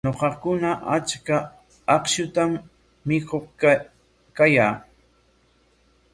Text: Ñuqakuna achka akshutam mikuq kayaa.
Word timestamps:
Ñuqakuna 0.07 0.69
achka 0.95 1.35
akshutam 1.95 2.51
mikuq 3.07 3.45
kayaa. 4.35 4.75